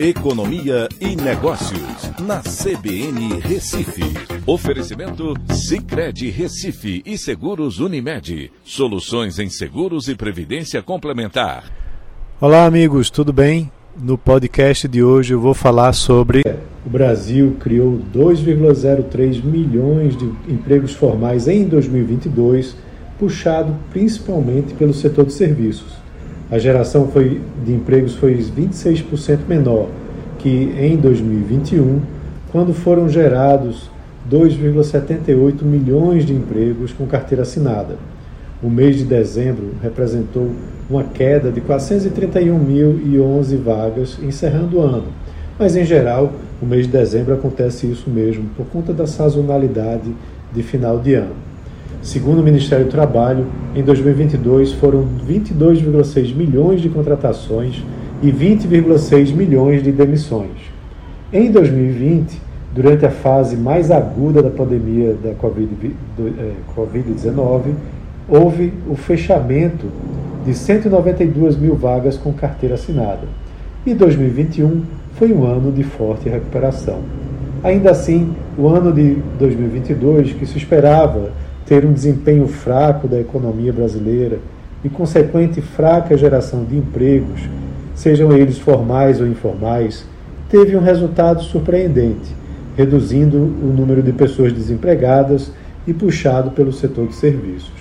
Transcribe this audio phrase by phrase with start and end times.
[0.00, 4.04] Economia e Negócios, na CBN Recife.
[4.46, 8.52] Oferecimento Cicred Recife e Seguros Unimed.
[8.62, 11.64] Soluções em seguros e previdência complementar.
[12.40, 13.72] Olá, amigos, tudo bem?
[14.00, 16.42] No podcast de hoje eu vou falar sobre.
[16.86, 22.76] O Brasil criou 2,03 milhões de empregos formais em 2022,
[23.18, 26.07] puxado principalmente pelo setor de serviços.
[26.50, 29.88] A geração foi, de empregos foi 26% menor
[30.38, 32.00] que em 2021,
[32.50, 33.90] quando foram gerados
[34.30, 37.96] 2,78 milhões de empregos com carteira assinada.
[38.62, 40.50] O mês de dezembro representou
[40.88, 45.08] uma queda de 431.011 vagas, encerrando o ano.
[45.58, 50.14] Mas, em geral, o mês de dezembro acontece isso mesmo, por conta da sazonalidade
[50.52, 51.47] de final de ano.
[52.02, 57.82] Segundo o Ministério do Trabalho, em 2022 foram 22,6 milhões de contratações
[58.22, 60.70] e 20,6 milhões de demissões.
[61.32, 62.40] Em 2020,
[62.72, 65.32] durante a fase mais aguda da pandemia da
[66.76, 67.74] Covid-19,
[68.28, 69.86] houve o fechamento
[70.46, 73.26] de 192 mil vagas com carteira assinada.
[73.84, 74.82] E 2021
[75.14, 77.00] foi um ano de forte recuperação.
[77.62, 81.32] Ainda assim, o ano de 2022, que se esperava
[81.68, 84.38] ter um desempenho fraco da economia brasileira
[84.82, 87.42] e consequente fraca geração de empregos,
[87.94, 90.06] sejam eles formais ou informais,
[90.48, 92.34] teve um resultado surpreendente,
[92.74, 95.52] reduzindo o número de pessoas desempregadas
[95.86, 97.72] e puxado pelo setor de serviços.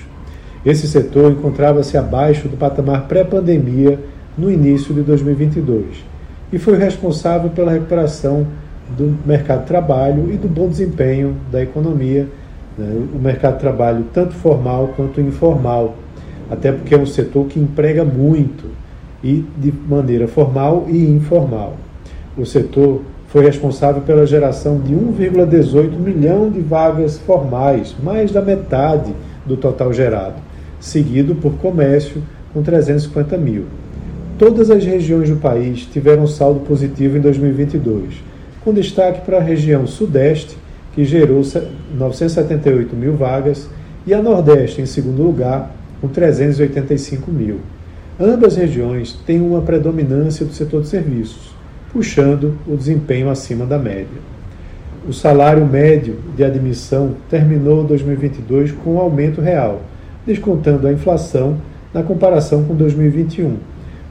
[0.66, 3.98] Esse setor encontrava-se abaixo do patamar pré-pandemia
[4.38, 6.04] no início de 2022
[6.52, 8.46] e foi responsável pela recuperação
[8.98, 12.28] do mercado de trabalho e do bom desempenho da economia,
[12.78, 13.08] né?
[13.14, 15.96] o mercado de trabalho tanto formal quanto informal,
[16.50, 18.66] até porque é um setor que emprega muito
[19.24, 21.76] e de maneira formal e informal.
[22.38, 29.14] O setor foi responsável pela geração de 1,18 milhão de vagas formais, mais da metade
[29.46, 30.36] do total gerado,
[30.80, 32.24] seguido por comércio,
[32.54, 33.66] com 350 mil.
[34.40, 38.24] Todas as regiões do país tiveram saldo positivo em 2022,
[38.64, 40.58] com destaque para a região Sudeste,
[40.98, 41.42] que gerou
[41.96, 43.70] 978 mil vagas,
[44.08, 45.72] e a Nordeste, em segundo lugar,
[46.02, 47.60] com 385 mil.
[48.20, 51.54] Ambas regiões têm uma predominância do setor de serviços,
[51.94, 54.08] puxando o desempenho acima da média.
[55.08, 59.84] O salário médio de admissão terminou 2022 com um aumento real,
[60.26, 61.58] descontando a inflação
[61.94, 63.58] na comparação com 2021,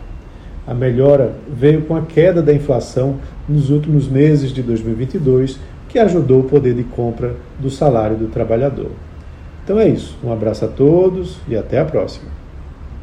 [0.67, 3.17] A melhora veio com a queda da inflação
[3.49, 8.91] nos últimos meses de 2022, que ajudou o poder de compra do salário do trabalhador.
[9.65, 10.17] Então é isso.
[10.23, 12.42] Um abraço a todos e até a próxima.